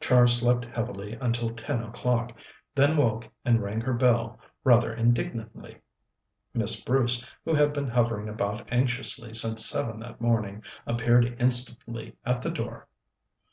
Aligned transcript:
Char 0.00 0.26
slept 0.26 0.64
heavily 0.64 1.12
until 1.20 1.54
ten 1.54 1.80
o'clock, 1.80 2.32
then 2.74 2.96
woke 2.96 3.28
and 3.44 3.62
rang 3.62 3.80
her 3.82 3.92
bell 3.94 4.40
rather 4.64 4.92
indignantly. 4.92 5.78
Miss 6.52 6.82
Bruce, 6.82 7.24
who 7.44 7.54
had 7.54 7.72
been 7.72 7.86
hovering 7.86 8.28
about 8.28 8.66
anxiously 8.72 9.32
since 9.32 9.64
seven 9.64 10.00
that 10.00 10.20
morning, 10.20 10.64
appeared 10.88 11.36
instantly 11.40 12.16
at 12.26 12.42
the 12.42 12.50
door. 12.50 12.88